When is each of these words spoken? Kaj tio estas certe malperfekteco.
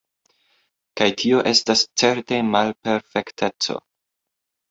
Kaj 1.01 1.07
tio 1.23 1.41
estas 1.51 1.83
certe 2.03 2.41
malperfekteco. 2.55 3.77